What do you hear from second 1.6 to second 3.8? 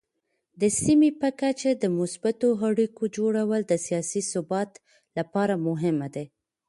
د مثبتو اړیکو جوړول د